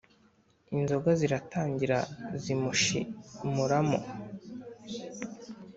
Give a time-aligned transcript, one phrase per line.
[0.75, 1.97] inzoga ziratangira
[2.41, 3.99] zimushimuramo,